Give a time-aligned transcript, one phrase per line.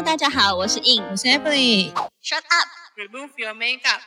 [0.00, 1.92] Hello，大家好，我是 In，我是 Emily。
[2.24, 4.00] Shut up，Remove your makeup。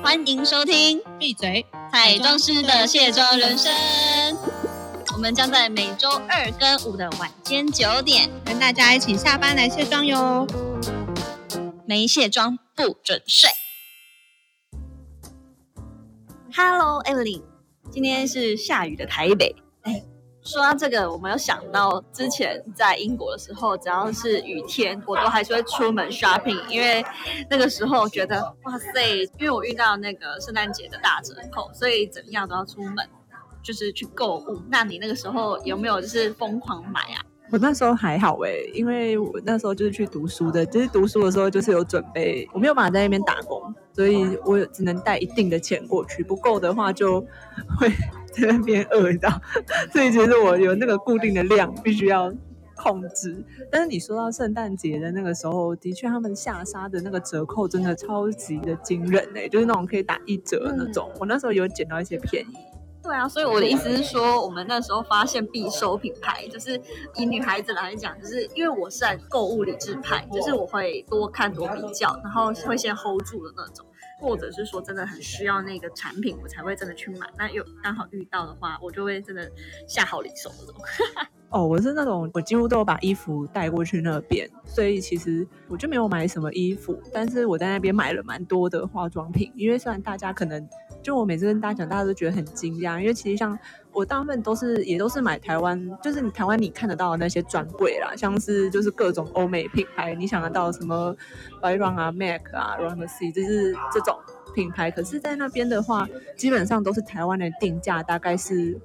[0.00, 1.66] 欢迎收听闭嘴！
[1.90, 3.74] 彩妆师的卸妆人生。
[5.14, 10.46] 我们将在每周二跟五的晚间九点，跟大家一起下班来卸妆哟。
[11.84, 13.50] 没卸妆不准睡。
[16.54, 17.42] Hello，Evelyn，
[17.90, 19.56] 今天是下雨的台北。
[20.48, 27.04] 说到这个，我们有想到之前在英国的时候，只要是雨天，我都还是会出门 shopping，因为
[27.50, 33.06] 那个时候觉得哇塞，因为我遇到那个圣诞节的大折扣，所以怎么样都要出门，
[33.62, 34.62] 就是去购物。
[34.70, 37.20] 那你那个时候有没有就是疯狂买啊？
[37.50, 47.20] 我那时候还好哎、因为我那时候就是去读书的，就是读书的时候就是有准备，我没有办法在那边打工，所以我只能带一定的钱过去，不够的话就
[47.78, 47.90] 会
[48.32, 49.28] 在那边饿到，
[49.92, 52.32] 所以其实我有那个固定的量必须要
[52.76, 53.44] 控制。
[53.70, 62.54] 但是你说到圣诞节的那个时候，的确他们下杀的那个折扣真的超级的惊人哎、就是那种可以打一折的那种，我那时候有捡到一些便宜。
[63.00, 66.78] 对啊，所以我的意思是说，我们那时候发现必收品牌，就是
[67.14, 73.86] 以女孩子来讲，就是因为我是在购物理智派，就是我会多看多比较，然后会先 hold 住的那种，
[74.20, 77.26] 或者是说真的很需要那个产品，我才会真的去买。
[77.36, 79.50] 那有刚好遇到的话，我就会真的
[79.86, 80.74] 下好离手那种。
[81.50, 89.50] 哦，我是那种我几乎都有把衣服带过去那边，所以其实我就没有买什么衣服，但是我在那边买了蛮多的化妆品。
[89.56, 90.68] 因为虽然大家可能
[91.02, 93.58] 就我每次跟大家讲，大家都觉得很惊讶，因为其实像
[93.92, 101.16] 我大部分都是也都是买台湾，就是你台湾你看得到的那些专柜啦，像是就是各种欧美品牌，你想得到什么
[101.62, 104.18] Byron 啊、MAC 啊、r o n d C，就是这种
[104.54, 104.90] 品牌。
[104.90, 108.78] 可是，在那边的话，基本上都是台湾的定价，大概是。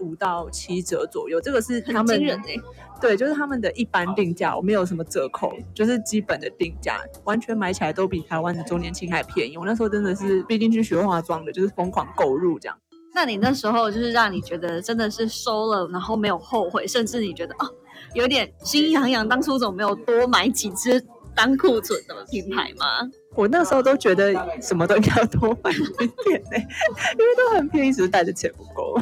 [0.00, 2.54] 五到七折左右，这个是他们惊人哎、
[3.00, 9.56] 对，就是他们的一般定价，我没有什么折扣，就是基本的定价，完全买起来都比台湾的周年庆还便宜。
[9.56, 12.78] 我那时候真的是，毕竟去学化妆的，就是疯狂购入这样。
[13.14, 17.66] 那你那时候就是让你觉得真的是收了，然后没有后悔，甚至你觉得哦，
[18.14, 21.02] 有点心痒痒，当初怎么没有多买几支
[21.34, 23.10] 当库存的品牌吗？
[23.34, 25.76] 我那时候都觉得什么都应该要多买一
[26.24, 28.98] 点呢、因为都很便宜，只是带的钱不够。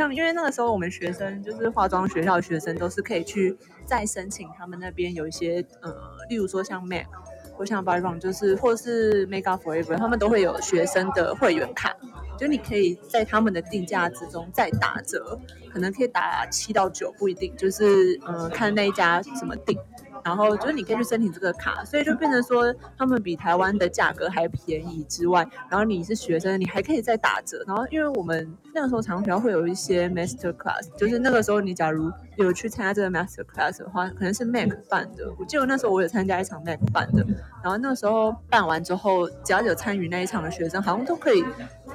[0.00, 5.94] 像因为那个时候我们学生就是化妆学校的学生，都是可以去再申请他们那边有一些呃，
[6.30, 7.04] 例如说像 MAC
[7.52, 11.94] 或像 Byron，就是或是 Make Up Forever，他们都会有学生的会员卡，
[12.38, 15.38] 就你可以在他们的定价之中再打折，
[15.70, 19.78] 可能可以打七到九，不一定，就是嗯、呃看那一家怎么定。
[20.24, 27.64] 然后就是你可以去申请这个卡，所以就变成说他们比台湾的价格还便宜之外，然后你是学生，你还可以再打折。
[27.66, 35.30] 然后因为我们那个时候长学校会有一些 master class，就是那个时候你假如有去参加这个 master class 的话，可能是 Mac 办的。
[35.38, 37.24] 我记得那时候我有参加一场 Mac 办的，
[37.62, 41.44] 然后那时候办完之后，只要有参与那一场的学生，好像都可以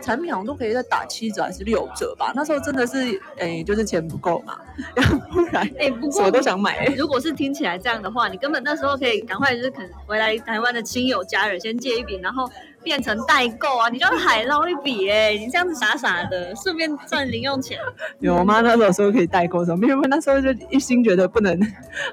[0.01, 2.31] 产品好像都可以再打七折还是六折吧。
[2.35, 4.57] 那时候真的是诶，就是钱不够嘛，
[4.95, 12.49] 要不然哎、不过什么都想买、如果是听起来这样的话，你根本那时候可以赶快就是肯回来台湾的亲友家人先借一笔，然后
[12.85, 17.79] 变成代购啊，你就海捞一笔哎、你这样子傻傻的，顺便赚零用钱。
[18.19, 21.59] 有我妈那时候说可以代购什么，因为那时候就一心觉得不能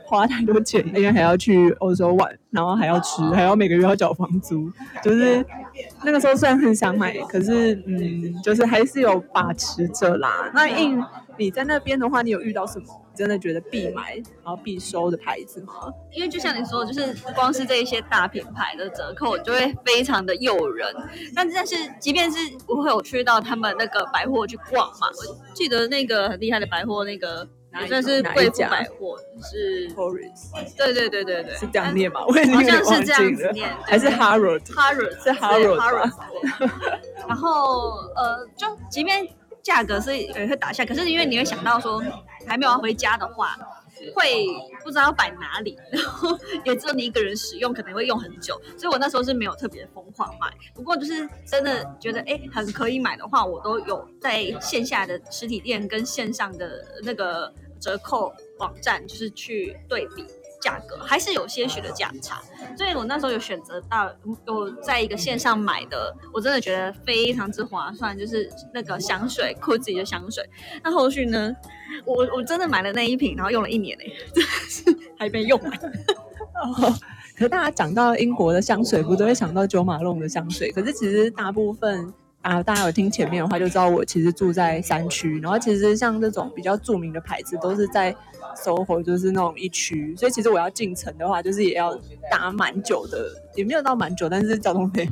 [0.06, 4.70] 花太多钱，因为还要去欧洲玩，然后还要吃，还要每个月要缴房租，
[5.04, 5.44] 就是
[6.02, 10.50] 那个时候虽然很想买，可是嗯，就是还是有把持着啦。
[10.54, 10.98] 那印
[11.36, 15.92] 你在那边的话，你有遇到什么真的觉得必买然后必收的牌子吗？
[16.12, 20.94] 因为就像你说，就是光是这一些大品牌的折扣就会非常的诱人。
[21.34, 27.46] 但但是，即便是我会有去到他们那个百货去逛嘛，我记得那个很厉害的百货，那个
[27.80, 32.20] 也算是贵妇百货，是，Tourist 对对对对对，是这样念吗？
[32.26, 35.34] 我好像是这样，子念，还是 Harrods？Harrods 是对
[37.26, 39.26] 然后呃，就即便
[39.62, 42.02] 价格是也会打下，可是因为你会想到说
[42.46, 43.56] 还没有回家的话，
[44.14, 44.46] 会
[44.82, 50.52] 不知道摆哪里， 然后也只有你一个人使用，可能会用很久，所以我那时候是没有特别疯狂买。
[50.74, 60.26] 不过就是真的觉得哎很可以买的话，我都有在线下的实体店跟线上的那个折扣网站，就是去对比。
[60.62, 62.40] 价格还是有些许的价差，
[62.78, 64.10] 所以我那时候有选择到
[64.46, 70.48] 有在一个线上买的，我真的觉得非常之划算，就是那个香水 c o z y 的香水。
[70.82, 71.52] 那后续呢，
[72.04, 75.72] 我我真的买了那一瓶，然后用了一年嘞、真的是还没用完。
[75.72, 76.94] 哦，
[77.36, 80.70] 可大家讲到英国的香水，不都会想到九马龙的香水？
[80.70, 88.14] 可是其实大部分啊，大家有听前面的话就知道我其实住在山区，然后其实像这种比较著名的牌子都是在
[88.56, 91.96] SOHO，就是那种一区，所以其实我要进城的话，就是也要
[92.30, 95.08] 搭蛮久的，也没有到蛮久，但是交通费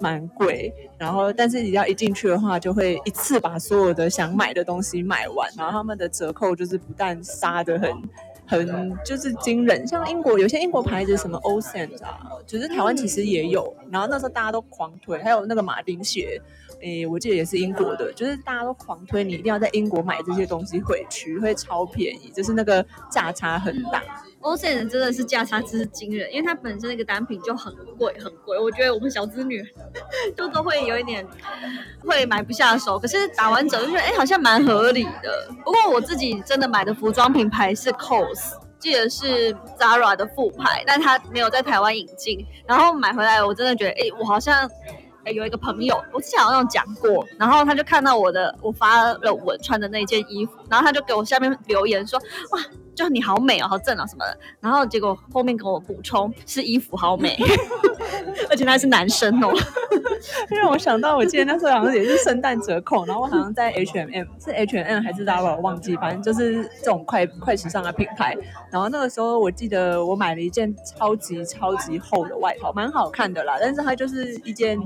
[0.00, 0.72] 蛮贵。
[0.98, 7.90] 然后，但是你要一进去的话，就会一次把所有的想买的东西买完，然后他们的折扣就是不但杀的很。
[8.50, 16.42] 很就是惊人，像英国有些英国牌子什么 Ocean 啊，就是台湾其实也有，然后那时候大家都狂推，还有那个马丁鞋，
[16.80, 24.02] 诶，我记得也是英国的，就是大家都狂推，你一定要在英国买这些东西回去，会超便宜，就是那个价差很大。
[24.40, 29.62] 欧线人真的是价差真是惊人，因为它本身那个单品就很贵很贵，我觉得我们小资女
[30.36, 31.26] 就都会有一点
[32.00, 32.98] 会买不下手。
[32.98, 35.48] 可是打完折就觉得哎好像蛮合理的。
[35.64, 42.44] 不过我自己真的买的服装品牌是 COS，记得是 Zara 的副牌，但它没有在台湾引进。
[42.66, 44.68] 然后买回来我真的觉得哎我好像
[45.32, 52.18] 有一个朋友，我之前好像讲过，然后他就看到我的我发了我穿的那件衣服，然后他就给我下面留言说
[52.52, 52.60] 哇。
[52.92, 57.34] 就你好美哦，好正啊什么的，然后结果后面跟我补充是衣服好美，
[58.50, 59.50] 而且他是男生哦，
[60.50, 68.36] 让我想到我记得那时候好像也是圣诞折扣，然后我好像在 H M M 是 H M M 还是 Zara 我忘记，反正就是这种快快时尚的品牌。
[68.70, 74.78] 然后那个时候我记得我买了一件超级超级厚的外套，蛮好看的啦，但是它就是一件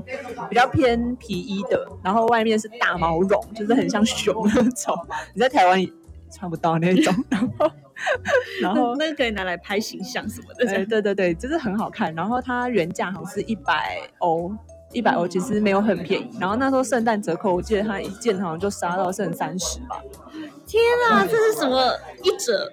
[0.49, 4.95] 比较偏皮衣的，然后外面是大毛绒，就是很像熊那种。
[5.33, 5.85] 你在台湾
[6.31, 7.71] 穿不到那种，然后。
[8.61, 12.13] 然后那个可以拿来拍形象什么的，对对对对，就是很好看。
[12.13, 14.53] 然后它原价好像是一百欧，
[14.95, 16.29] 一百欧其实没有很便宜。
[16.39, 20.01] 然后那时候圣诞折扣，我记得它一件好像就杀到剩三十吧。
[20.65, 21.91] 天啊，这是什么
[22.23, 22.67] 一折？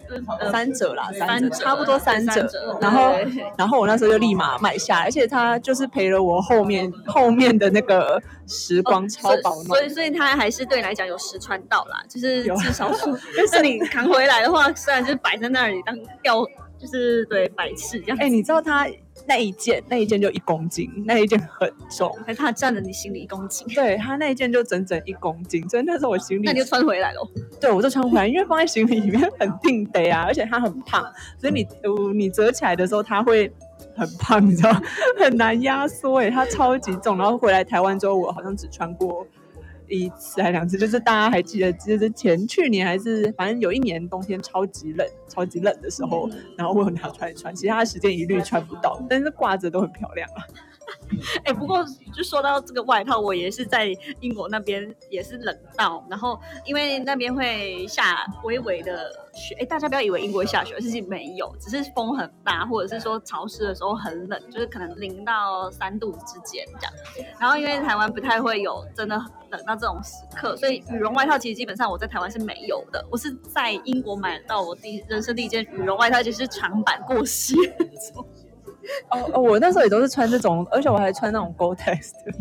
[0.51, 2.49] 三折啦，三折，差不多三折。
[2.81, 3.13] 然后，
[3.59, 9.67] 然后我那时候就立马买下，而且它就是陪了我后面后面的那个时光，超保暖。
[9.67, 13.15] 所以，所以它还是对你来讲有实穿到啦，就是至少说，
[13.53, 16.43] 是你扛回来的话，虽然就是摆在那里当吊，
[16.79, 18.17] 就是对摆饰这样。
[18.19, 18.87] 哎，你知道它？
[19.27, 23.67] 那一件，那一件就一公斤，那一件很重，还怕占了你行李一公斤。
[23.75, 27.21] 对他那一件就整整一公斤，所以那时候我行李，那你就穿回来了。
[27.61, 31.05] 对，我就穿回来，因为放在行李里面很定得啊， 而且它很胖，
[31.39, 33.53] 所以你呃你折起来的时候它会
[33.95, 34.73] 很胖，你知道，
[35.19, 37.17] 很难压缩哎，它超级重。
[37.19, 39.27] 然后回来台湾之后，我好像只穿过。
[39.89, 50.45] 一次还两次，就是大家还记得，就是前去年还是反正有一年冬天超级冷、超级冷的时候，然后我有拿出来穿，其他时间一律穿不到，但是挂着都很漂亮啊。
[51.45, 53.89] 哎，不过就说到这个外套，我也是在
[54.21, 66.93] 英国那边也是冷到，然后因为那边会下微微的雪，哎，大家不要以为英国下雪，其实没有，只是风很大，或者是说潮湿的时候很冷，就是可能零到三度之间这样。
[67.39, 69.17] 然后因为台湾不太会有真的
[69.51, 73.05] 冷到这种时刻，所以羽绒外套其实基本上我在台湾是没有的。
[73.11, 77.55] 我是在英国买到我第人生第一件羽绒外套，就是长版过膝。
[79.11, 82.33] 哦哦，我那时候也都是穿这种，而且我还穿那种 Gore-Tex 的，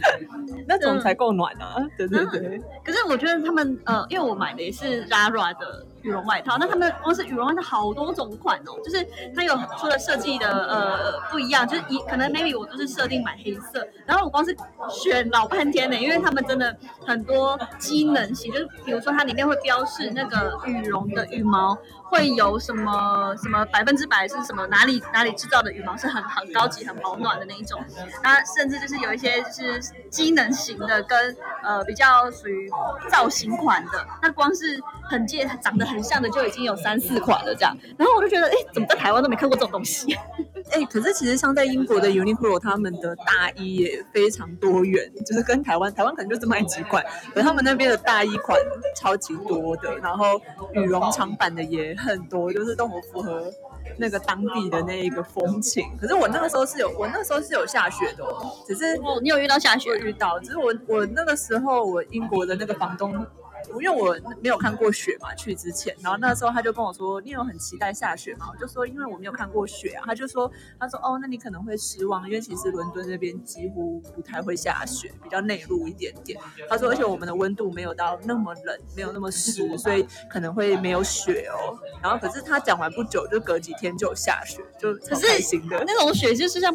[0.66, 1.76] 那种才够暖啊！
[1.96, 2.60] 对对对。
[2.84, 5.86] 可是我觉得他们呃，因为我买的也是 Zara 的。
[6.06, 9.04] 羽绒外套，那他们光是羽绒外套好多种款哦，就是
[9.34, 14.56] 它有出了设计的呃不一样，就是一可能 maybe 我都是设定买黑色，然后我光是
[14.88, 16.74] 选老半天呢，因为他们真的
[17.04, 27.82] 很多机能型，就是比如说它里面会标示那个羽绒的羽毛会有什么什么百分之百是什么哪里哪里制造的羽毛是很很高级很保暖的那一种，
[28.22, 32.70] 那甚至就是有一些就是机能型的跟呃比较属于
[33.10, 34.80] 造型款的，那光是
[35.10, 35.95] 很介长得很。
[35.96, 40.14] 很像的就已经有三四款了，这样，然后我就觉得，哎，怎么在台湾都没看过这种东西？
[40.72, 48.58] 哎，可是其实像在英国的 Uniqlo，他们的大衣也非常多元，就是跟台湾，台湾可能就只卖几款，可他们那边的大衣款
[48.94, 50.38] 超级多的，然后
[50.74, 53.50] 羽绒长版的也很多，就是都很符合
[53.96, 55.84] 那个当地的那一个风情。
[56.00, 59.96] 可是我那个时候是有，我那时候是有下雪的，哦只是哦，你有遇到下雪？
[59.98, 63.24] 遇到，只是我我那个时候我英国的那个房东。
[63.70, 85.82] 因为我没有看过雪嘛，去之前，然后那时候他就跟我说：“你有很期待下雪吗？”我就说：“因为我没有看过雪啊。”他就说：“他说哦，那你可能会失望，因为其实伦敦这边几乎不太会下雪，比较内陆一点点。”他说：“而且我们的温度没有到那么冷，没有那么湿，所以可能会没有雪哦。”然后可是他讲完不久，就隔几天就有下雪，就超开心的。
[85.86, 86.74] 那种雪就是像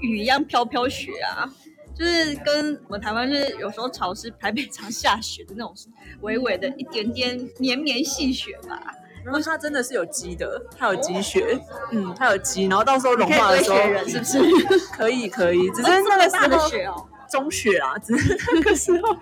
[0.00, 1.52] 雨一样飘飘雪啊。
[2.00, 5.74] 就是跟我们台湾就是有时候潮湿，台北常下雪的那种
[6.22, 8.80] 微微的一点点绵绵细雪吧。
[9.22, 11.60] 然后它真的是有积的，它有积雪，
[11.92, 13.76] 嗯，它有积，然后到时候融化的时候，
[14.08, 14.38] 是不是？
[14.96, 16.16] 可以可以，只是那
[16.48, 19.16] 个时候，中雪啦， 只是那个 时候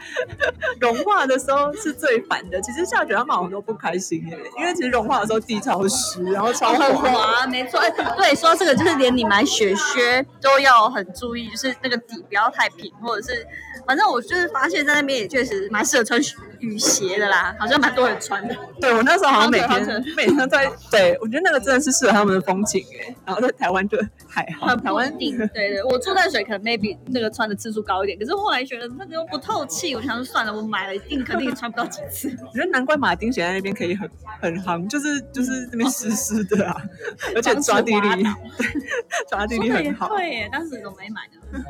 [0.80, 2.60] 融化的时候是最烦的。
[2.62, 7.46] 其实下雪他们好像都不开心耶，因为其实融化的时候地超湿，然后超很滑。
[7.46, 7.78] 没错。
[7.78, 13.46] 哎，对，说到这个，就是连你买雪靴都要很注意，就是那个底不要太平，或者是，
[13.86, 16.20] 反正我就是发现，在那边也确实蛮适合穿
[16.60, 18.56] 雨鞋的啦，好像蛮多人穿的。
[18.80, 23.14] 对我那时候好像每天每天都在，对我觉得那个真的是适合他们的风景哎。
[23.26, 32.28] 然后在台湾就还好，很台湾对对，我住淡水可能 maybe 那个穿的次数高一点，可是后来觉得那个又不透气，我想说算了，我买了一定肯定穿不到几次。
[32.46, 36.76] 我觉得难怪马丁鞋在那边可以很很行，就是就是那边湿湿的啊，
[37.34, 38.24] 而且抓地力，对，
[39.28, 40.08] 抓地力很好。
[40.08, 41.64] 对耶，当时怎么没买呢？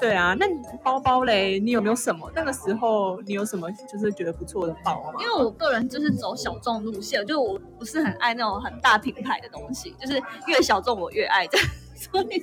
[0.00, 5.26] 对啊，那你包包嘞，你有没有什么那个时候你有什么就是觉得不错的包吗因？
[5.26, 11.58] 为我个人就是走小众路线，就是我不是很爱那种很大品牌的东西，就是越小众我越爱的，
[11.96, 12.42] 所以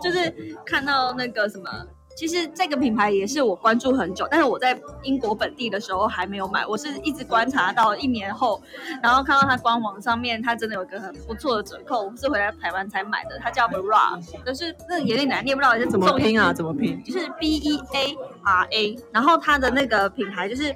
[0.00, 0.32] 就是
[0.64, 1.68] 看到那个什么。
[2.16, 8.60] 其实这个品牌也是我关注很久，但是我在英国本地的时候还没有买，我是一直观察到一年后，
[9.02, 16.54] 然后看到它官网上面它真的有一个很不错的折扣，我是回来台湾才买的，它叫 Bra，但是那有点难念，不知道是怎么拼啊？
[16.54, 17.04] 怎么拼？
[17.04, 20.74] 就是 B E A R A，然后它的那个品牌就是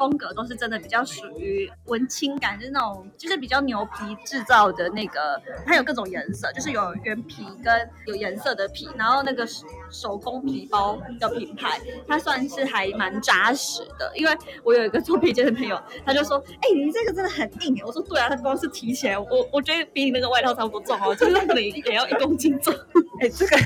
[0.00, 9.46] 风格都是真的比较属于文青感，就是那种就是比较牛皮制造的那个，它有各种颜色，就是有原皮跟有颜色的皮，然后那个
[9.90, 11.78] 手工皮包的品牌，
[12.08, 14.10] 它算是还蛮扎实的。
[14.14, 22.72] 因为我有一个做皮件的朋友，他就说：“哎、你这个真的很硬。”我说：“对啊，它光是提起来，我我觉得比你那个外套差不多重哦，就是可能也要一公斤重。
[23.20, 23.56] 哎、这个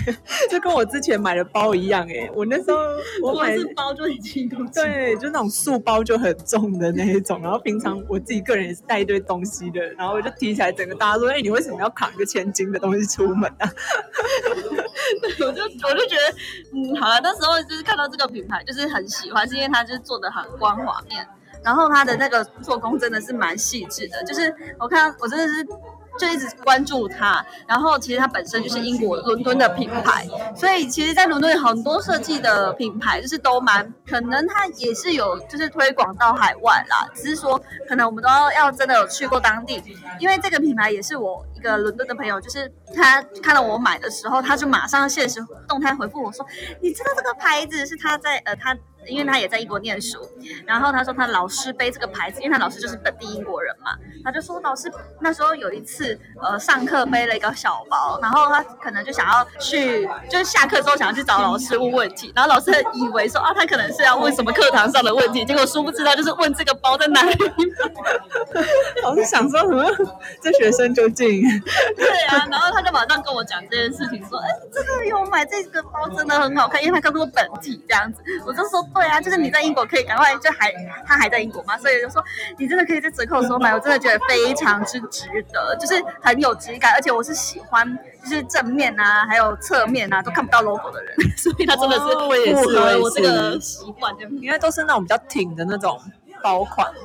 [0.51, 2.79] 这跟我之前买的包一样哎、我那时候
[3.23, 13.69] 我买是包就已经一公斤。”对，就那种素包就很重的那一种，然后平常我自己个人也是带一堆东西的，然后我就提起来，整个大家说：“哎、你为什么要扛个千斤的东西出门啊
[15.21, 16.35] 对我就我就觉得，
[16.73, 21.27] 嗯，好了，那时候就是看到这个品牌，就是很喜欢，是因为它就是做的很光滑面，
[21.63, 25.67] 然后它的那个做工真的是蛮细致的，就是我看我真的是。
[26.19, 39.83] 就一直关注它，然后其实它本身就是英国伦敦的品牌，所以其实，在伦敦有很多设计的品牌，就是都蛮可能它也是有就是推广到海外啦，只是说可能我们都要要真的有去过当地，
[40.21, 46.47] 因为这个品牌也是我个伦敦的朋友，就是他看到我买的时候，他就马上现实动态回复我说
[46.81, 50.27] ：“你知道这个牌子是他在呃他。”因为他也在英国念书，
[50.65, 53.91] 然后他说他老师背这个牌子，因为他老师就是本地英国人嘛，
[54.25, 54.91] 他就说老师
[55.21, 67.37] 那时候有一次呃上课背了一个小包，然后他可能就想要去，就是下课之后想要去找老师问问题，然后老师以为说啊他可能是要问什么课堂上的问题，结果殊不知道就是问这个包在哪里。
[69.05, 69.85] ”老师想说什么？
[70.41, 71.43] 这学生究竟？
[71.97, 80.73] 对啊，然后他就马上跟我讲这件事情，说，哎，真的有买这个包，真的很好看，因为他刚做本体这样子，我就说，对啊，就是你在英国可以赶快，就还
[81.07, 82.23] 他还在英国嘛，所以就说
[82.59, 96.01] 你真的可以在折扣的时候买，我真的觉得非常之值得，就是很有质感，而且我是喜欢就是正面啊，还有侧面啊都看不到 logo 的人，所以他真的是哦我也是符合我这个习惯，对不对应该都是那种比较挺的那种
[96.43, 96.87] 包款。
[96.93, 97.01] 吗？，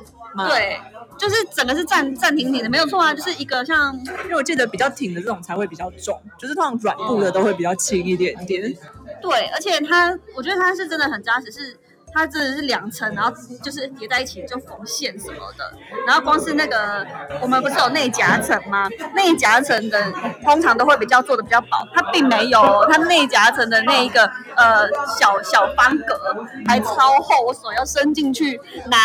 [0.48, 0.80] 对，
[1.18, 3.94] 就是整个是站站挺挺的，没有错啊，就是一个像
[4.24, 8.72] 因为我记得比较挺的这种才会比较重，就是那种软布的都会比较轻一点点。
[9.20, 11.76] 对，而且它，我觉得它是真的很扎实，是
[12.12, 15.72] 它真的是两层，然后就是叠在一起就缝线什么的，
[16.06, 17.06] 然后光是那个
[17.40, 18.88] 我们不是有内夹层吗？
[19.14, 20.12] 内夹层的
[20.42, 24.24] 通常都会比较做的比较薄，它并没有，它内夹层的那一个
[24.56, 24.88] 呃
[25.18, 28.96] 小小方格还超厚，我手要伸进去拿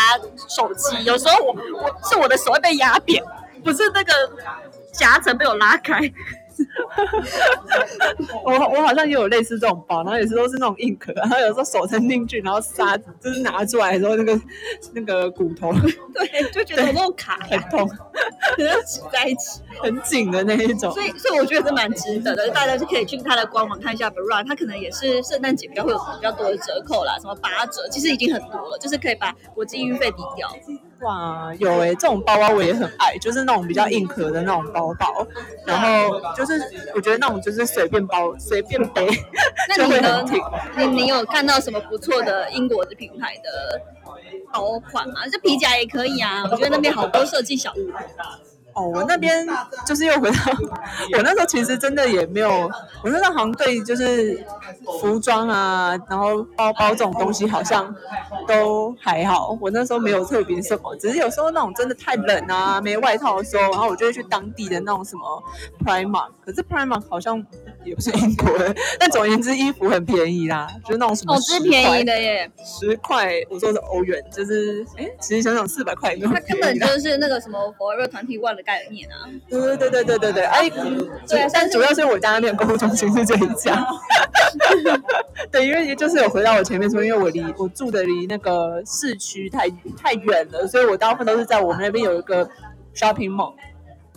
[0.50, 3.24] 手机，有时候我我是我的手会被压扁，
[3.64, 4.14] 不是那个
[4.92, 6.00] 夹层被我拉开。
[8.44, 14.42] 我我好像也有类似这种包，然后也是都是那种硬壳， 然后有时候手伸进去，然后沙子就是拿出来的时候，那个
[14.94, 15.72] 那个骨头
[16.14, 17.88] 对，就觉得有那种卡很，痛，
[18.86, 19.62] 挤在一起。
[19.82, 21.04] 很紧的那一种所。
[21.04, 30.50] 以，所以我觉得是蛮值得的，大家就可以去它的官网看一下 Bra，它可能也是圣诞节比较会有比较多的折扣啦，什么八折，其实已经很多了，就是可以把国际运费抵掉。
[31.06, 35.26] 哇，有诶、这种包包我也很爱，就是那种比较硬壳的那种包包，
[35.66, 36.54] 然后就是
[36.96, 39.06] 我觉得那种就是随便包随便背
[39.76, 40.44] 就那你呢会很挺。？
[40.78, 43.80] 你你有看到什么不错的英国的品牌的
[44.52, 45.22] 包款吗？
[45.32, 47.92] 这皮夹也可以啊，我觉得那边好多设计小物。
[48.75, 49.48] 哦，我那边
[49.86, 50.38] 就是又回到
[51.17, 52.50] 我那时候，其实真的也没有，
[53.03, 54.46] 我那时候好像对就是
[55.00, 57.96] 服装啊，然后包包这种东西好像
[58.46, 59.58] 都还好。
[59.62, 65.44] 我那时候没有特别什么，只是有时候那种真的太冷啊，没外套的时候，然后我就会去当地的那种什么
[65.86, 67.41] Primark，可是 Primark 好像
[67.86, 79.29] 也不是英国的，但总而言之衣服很便宜啦，就是那种什么哦，这是便宜的耶，十块，我说是欧元，就是哎，其实想想四百块也没有它根本就是那个什么 Forever Twenty One 的概念啊。
[79.50, 83.86] 对对对对对对对，哎，对但主要是我家那边购物中心是这一家。
[85.51, 92.50] 对，因为就是有回到我前面说，因为我离我住的离那个市区太太远了，所以我大部分都是在我们那边有一个
[92.95, 93.53] shopping mall。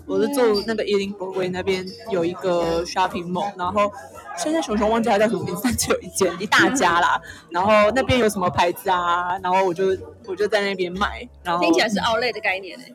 [0.06, 3.92] 我是住那个伊林博威那边有一个 shopping mall，然后
[4.38, 7.20] 现在熊熊忘记它叫什么名字，但只有一间一大家啦。
[7.50, 9.38] 然后那边有什么牌子啊？
[9.42, 9.94] 然后我就
[10.26, 12.94] 我就在那边买，然后听起来是 outlet 的概念诶。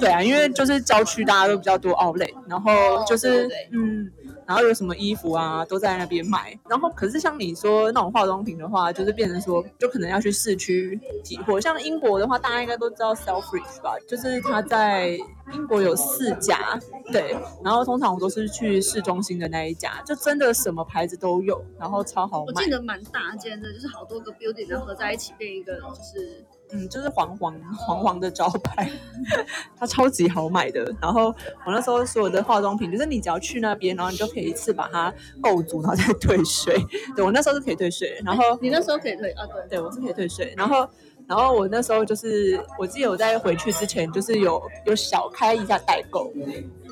[0.00, 2.70] 对啊，因为就是郊区大家都比较多 outlet，然后
[3.06, 4.10] 就是、嗯，
[4.46, 6.58] 然后有什么衣服啊都在那边买。
[6.68, 11.60] 然后可是像你说那种化妆品的话，就是变成说就可能要去市区提货。
[11.60, 13.94] 像英国的话，大家应该都知道 Selfridge 吧？
[14.08, 15.18] 就是它在
[15.52, 16.78] 英国有四家，
[17.12, 22.70] 对，然后通常我都是去市中心的那一家，就真的什么牌子都有，然后超好买我记。
[22.70, 28.90] 得蛮大间的，就是好多个 building 然后合在一起变一个，就是嗯，就是黄黄黄黄的招牌，
[29.78, 30.92] 它超级好买的。
[31.00, 31.26] 然后
[31.64, 36.76] 我那时候所有的化妆品，就是你只要去那边，然后你就可以一次把它购足，然后再退税。
[37.14, 40.86] 对我那时候是可以退税，然后你那时候可以退啊，对，对我是可以退税，然后。
[41.26, 46.30] 然后我那时候就是，我记得我在回去之前，就是有有小开一下代购，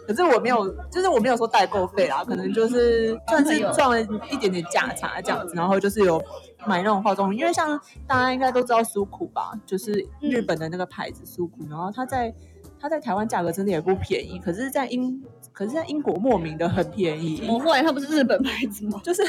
[0.07, 6.23] 可是我没有，就是我没有说代购费啦，可能就是算是赚了一点点价差这样子，然后就是有
[6.67, 12.35] 买那种化妆品，因为像大家应该都知道苏苦吧，就是日本的那个牌子苏苦，然后它在
[12.81, 17.81] 它在台湾价格真的也不便宜，可是在英可是在英国莫名的很便宜，怎么会？
[17.83, 19.01] 它不是日本牌子吗？
[19.05, 19.23] 就是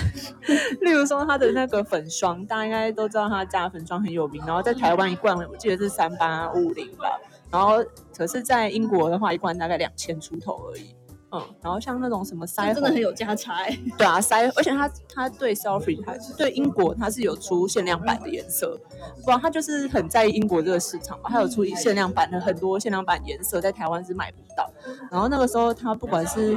[0.81, 7.19] 例如说它的那个粉霜，大家应该都知道它家粉霜很有名，然后在台湾一罐我记得是三八五零吧，
[7.53, 7.85] 然后
[8.17, 10.95] 可是在英国的话一罐大概两千出头而已。
[11.35, 13.79] 嗯，然后像那种什么腮红，真的很有价差欸。
[13.97, 18.79] 对啊，腮，而且它它对 Selfie 它对英国它是有出限量版的颜色，
[19.23, 24.71] 不然它就是很在意英国这个市场嘛，它有出限量版的很多限量版颜色，在台湾是买不到。
[25.09, 26.55] 然后那个时候它不管是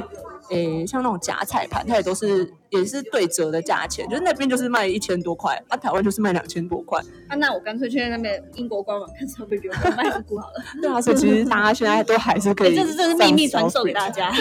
[0.49, 6.99] 诶像那种假彩盘，它也都是也是对折的价钱，就是那边就是卖一千多块，啊台湾就是卖两千多块。
[7.27, 10.63] 啊，那我干脆去那边英国官网看消费比我卖复古好了。
[10.81, 14.09] 对啊，所以其实大家现在都还是可哎，以，这是这是秘密传授给大。
[14.09, 14.31] 家。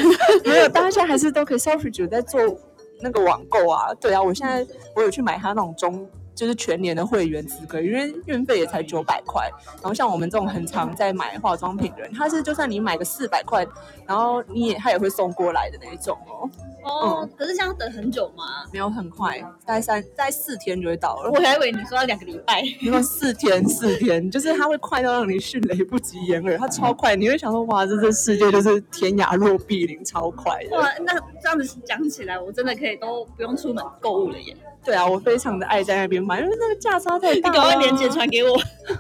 [0.45, 1.59] 没有，大家现在还是都可以
[1.99, 2.41] 有在做
[3.01, 3.93] 那个网购啊。
[4.01, 6.09] 对啊，我现在我有去买他那种中。
[6.37, 9.51] 就是全年的会员资格，因为运费也才九百块。
[9.77, 13.67] 然后像我们这种很常在买化妆品的人，他是就算你买个四百块，
[14.07, 16.51] 然后你也他也会送过来的那一种哦，
[16.85, 18.45] 哦，可是这样等很久吗？
[18.73, 21.31] 没有很快，大概三大概四天就会到了。
[21.31, 22.63] 我还以为你说要两个礼拜。
[22.81, 30.77] 你说四天四天，就是它会快到让你迅雷不及掩耳，它超快，你会想说哇，这这世界就是天涯若比邻，超快的。
[30.77, 34.57] 哇，那这样子讲起来，我真的可以都不用出门购物了耶！
[34.87, 37.57] 对啊，我非常的爱在那边买，因为那个价差太你大你。
[37.57, 38.57] 赶快链接传给我。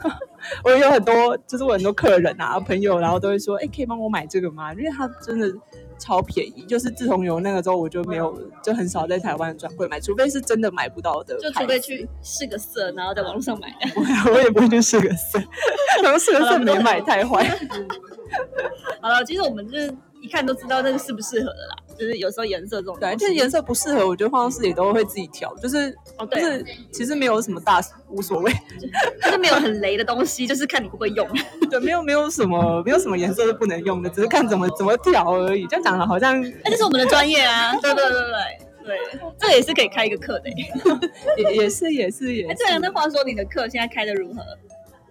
[0.65, 4.73] 我有很多，就是我很多客人啊、朋友，然后都会说，哎、可以帮我买这个吗？
[4.75, 5.49] 因为它真的
[5.99, 6.65] 超便宜。
[6.67, 11.51] 就是自从有那个之后，我就没有，就很少在台湾的专柜买，除非是真的买不到的就。
[11.53, 13.73] 除非去试个色，然后在网络上买。
[13.95, 14.03] 我
[14.35, 15.41] 我也不会去试个色，
[16.03, 17.45] 然后试个色没买太坏。
[19.01, 21.77] 好了，其实我们就是一看都知道那个适不适合的啦。
[21.99, 28.53] 就是有时候颜色这种东对，就是颜色不适合，我觉得化妆师也都会自己调，就是哦，对，就是其实没有什么大无所谓，
[29.23, 31.27] 就是没有很雷的东西，就是看你会不会用。
[31.71, 35.67] 对，没有没有什么没有什么颜色是不能用的，只是看怎么怎么调而已。
[35.67, 37.75] 这样讲的好像 那这是我们的专业啊！
[37.77, 38.31] 对对对对
[38.85, 38.99] 对，
[39.39, 40.73] 这也是可以开一个课的耶。
[41.39, 42.65] 也也是也是也哎，是。
[42.65, 44.43] 对啊，那话说你的课现在开的如何？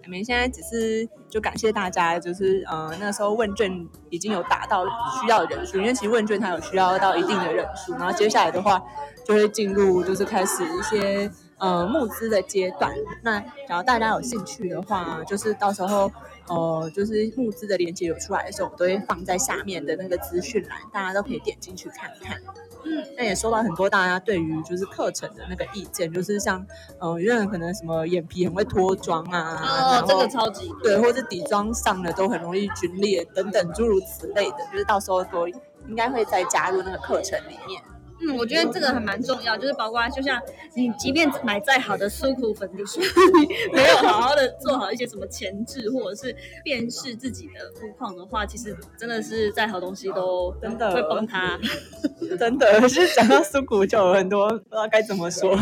[0.06, 8.80] 我们现在只是就感谢大家，就是呃那时候问卷已经有达到需要的人数，因为其实问卷它有需要到一定的人数，然后接下来的话
[9.24, 12.92] 就会进入就是开始一些呃募资的阶段。
[13.24, 16.08] 那然后大家有兴趣的话，就是到时候
[16.48, 22.40] 呃就是募资的链接有出来的时候，我都会放在下面的那个资讯栏，大家都可以点进去看看。
[22.84, 26.64] 嗯，那也收到很多大家对于就是课程的那个意见，就是像
[27.00, 37.82] 呃有人可能什么眼皮很会脱妆啊，然哦，这个超级对，或者底妆上了都很容易皲裂等等诸如此类的，就是到时候都应该会再加入那个课程里面。
[38.20, 40.40] 嗯，我觉得这个还蛮重要，就是包括就像
[40.74, 43.04] 你即便买再好的苏苦粉底霜，
[43.40, 51.58] 你没有好好的做好一些什么前置或者是辨识自己的肤况的话，其实真的是再好东西都真的会崩塌。
[52.38, 55.58] 真的，可是讲到苏谷，就有很多不知道该怎么说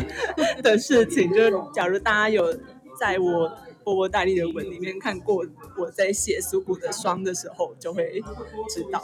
[0.63, 1.29] 的事情。
[1.33, 2.53] 就是假如大家有
[2.99, 3.51] 在我
[3.85, 5.45] 波波大力的文里面看过
[5.77, 8.21] 我在写苏谷的霜的时候，就会
[8.69, 9.01] 知道。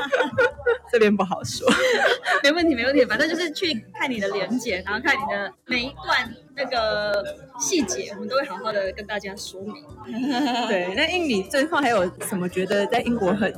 [0.90, 1.68] 这边不好说。
[2.42, 7.24] 没问题，没问题，反正就是去看你的连接，然后看你的每一段那个
[7.60, 9.84] 细节，我们都会好好的跟大家说明。
[10.66, 13.52] 对，那印尼最后还有什么觉得在英国很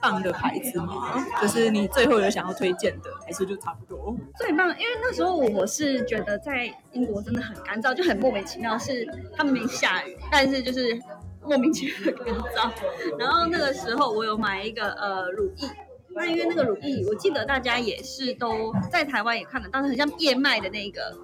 [0.00, 1.24] 棒的牌子吗？
[1.40, 4.16] 就是你最后有想要推荐的，还是就差不多？
[4.36, 9.06] 最棒，因为那时候我是觉得在英国真的很干燥，就很莫名其妙，是
[9.36, 11.00] 他们没下雨，但是就是
[11.42, 12.70] 莫名其妙的干燥。
[13.18, 15.68] 然后那个时候我有买一个呃乳液，
[16.14, 21.16] 那因为那个乳液，我记得大家也是都在台湾也看得到，很像燕麦的那个，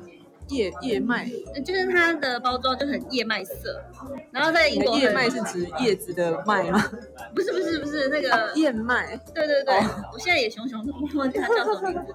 [0.53, 1.29] 叶叶麦，
[1.65, 3.83] 就是它的包装就很燕麦色，
[4.31, 6.83] 然后在英国很叶麦是指叶子的麦吗？
[7.35, 12.15] 不是不是不是那个燕麦，对对对，哦我现在也熊熊的忘记它叫什么名字。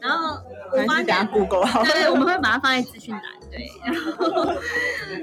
[0.00, 0.38] 然后
[0.72, 1.82] 我发现，Google 好。
[1.84, 3.66] 对对，我们会把它放在资讯栏，对。
[3.84, 4.52] 然后，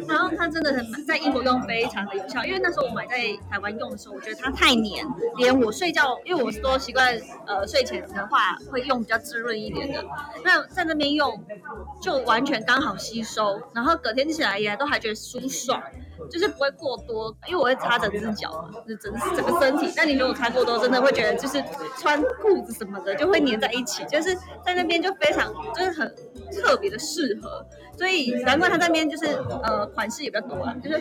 [0.08, 3.18] 然后它真的很在英国用非常的有效，因为那时候我买在
[3.50, 5.06] 台湾用的时候，我觉得它太黏，
[5.38, 10.04] 连我睡觉，因为我是都习惯呃睡前的话会用比较滋润一点的，
[10.44, 11.40] 那在那边用
[12.02, 15.82] 就完全刚好吸收，然后隔天起来也都还觉得舒爽。
[16.30, 19.92] 就是不会过多，因为我会擦整只脚嘛，就是整整个身体。
[19.96, 21.64] 但你如果擦过多，真的会觉得就是
[22.00, 26.16] 穿裤子什么的就会粘在一起，就是在那边就非常就是很
[26.52, 27.66] 特别的适合。
[27.98, 29.26] 所以难怪它那边就是
[29.64, 31.00] 呃款式也比较多啊，就是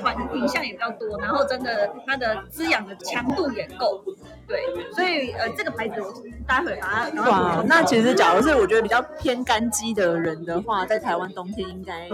[0.00, 4.02] 款品相也比较多，然后真的它的滋养的强度也够。
[4.48, 4.60] 对，
[4.92, 6.12] 所以呃这个牌子我
[6.46, 12.08] 待会把它哇，那其实假如是我觉得比较偏干肌的人的话，在台湾冬天应该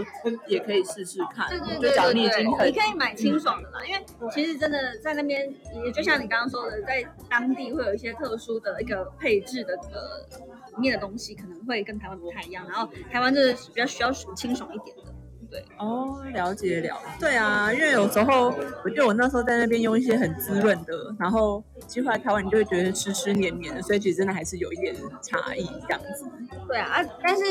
[0.46, 1.48] 也可以试试看。
[1.48, 5.52] 对对就假如你你可以买清爽的啦，因为其实真的在那边，
[5.84, 10.26] 也就像你刚刚说的，在当地会有一些特殊的一个配置的呃
[10.74, 12.66] 里面的东西，可能会跟台湾不太一样。
[12.68, 15.12] 然后台湾就是比较需要清爽一点的，
[15.50, 15.64] 对。
[15.78, 17.06] 哦，了解了解。
[17.20, 26.24] 对啊，因为有时候我记得我那时候在那边用一些很滋润的，然后其实回来台湾你就会觉得湿湿黏黏的，所以其实真的还是有一点差异这样子。
[26.66, 27.42] 对啊，啊，但是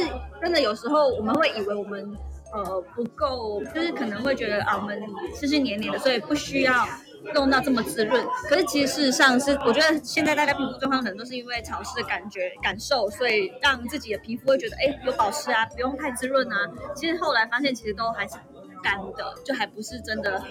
[0.42, 2.16] 真的有时候我们会以为我们
[2.54, 5.02] 呃不够，就是可能会觉得啊我们
[5.36, 6.88] 湿湿黏黏的，所以不需要
[7.34, 8.26] 弄到这么滋润。
[8.50, 16.58] 可是其实事实上是，我觉得现在大家皮肤状况可能都是因为潮湿的感觉感受，所以让自己的皮肤会觉得哎有保湿啊，不用太滋润啊。
[16.96, 18.36] 其实后来发现其实都还是
[18.82, 20.50] 干的，就还不是真的很。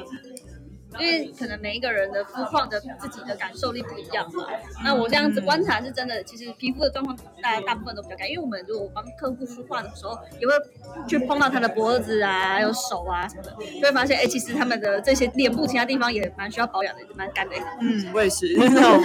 [0.98, 4.46] 因为可能每一个人的肤况的自己的感受力不一样嘛。
[4.84, 8.28] 那我这样子观察是真的，其实皮肤的状况大家大部分都比较干。
[8.30, 10.52] 因为我们如果帮客户梳化的时候，也会
[11.06, 17.56] 去碰到他的脖子啊，还有手啊什么的，就会发现，哎、其实他们的这些脸部其他地方也蛮需要保养的，也蛮干的。
[17.80, 19.04] 嗯，我也是，就是那种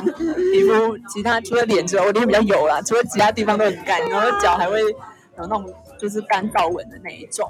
[0.53, 4.87] 皮肤，其他除了脸之外，我脸比较油啦，除了其他地方都很干，然后脚还会有
[5.35, 7.49] 那种就是干燥纹的那一种。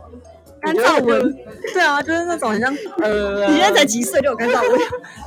[0.62, 1.36] 干燥纹？
[1.74, 4.80] 对啊，就是那种很像呃，你现在才几岁就有干燥纹？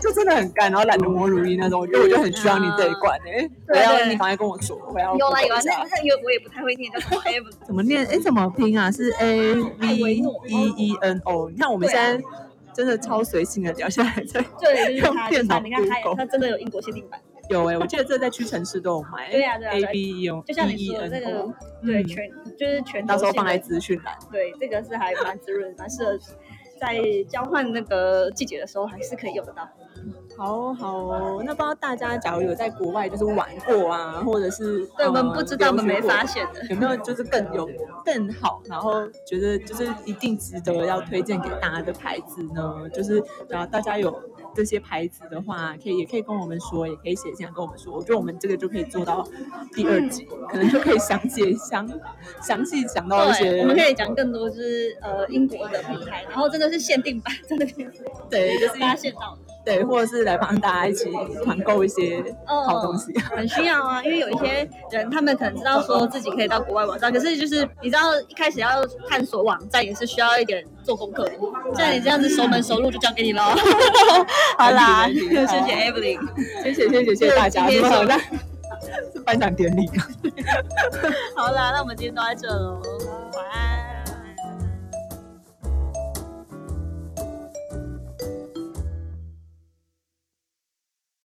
[0.03, 7.67] 就真的很干，然后懒得抹乳液那种，我觉得我就很需要你这一罐哎、我要你赶快跟我说，我要有啦有啦，Google 一下那那有我也不太会念，叫什么 Evan。
[7.67, 8.07] 怎么念？
[8.07, 8.91] 哎，怎么拼啊？
[8.91, 11.51] 是 A V E E N O。
[11.51, 12.23] 你看我们现在
[12.73, 17.21] 真的超随性的聊下来，在用电脑它，你看它它真的有英国限定版。
[17.49, 19.31] 有哎、我记得这在屈臣氏都有卖。
[19.31, 21.49] 对啊对啊 A 啊 B E O 就像你 E 说 E 的这个
[21.83, 24.17] 对，嗯全就是全到时候放在资讯栏。
[24.33, 26.19] 对，这个是还蛮滋润，蛮适合
[26.81, 29.69] 在交换那个季节的时候还是可以用得到。
[30.37, 36.67] 好好哦，那不知道大家假如有在国外就是玩过啊，或者是对，我们呃不知道，我们没发现的。
[36.69, 37.69] 有没有就是更有
[38.05, 42.89] 更好，然后觉得就是一定值得要推荐给大家的牌子呢？
[42.93, 44.11] 就是然后大家有
[44.55, 47.95] 这些牌子的话，可以也可以跟我们说，也可以写信跟我们说。
[47.95, 49.27] 我觉得我们这个就可以做到
[49.73, 51.89] 第二集，可能就可以详细详
[52.43, 57.75] 详细讲到一些，我们可以讲更多，就是呃英国的品牌，然后真的是限定版，真的是
[58.31, 59.44] 对，就是发现到的。
[59.65, 61.11] 对，或者是来帮大家一起
[61.43, 63.19] 团购一些哦好东西。
[63.35, 71.33] 很需要啊，因为有一些人他们可能知道说自己可以到国外网站，可是就是你知道一开始要探索网站也是需要一点做功课的。
[71.75, 73.43] 像你这样子熟门熟路就交给你喽。
[74.59, 76.21] 好啦，谢谢 Evelyn。
[76.63, 78.21] 谢谢谢谢谢谢大家，今天好像
[79.13, 79.89] 是颁奖典礼。
[81.35, 82.83] 好啦，那我们今天都在这喽，
[83.35, 83.84] 晚安。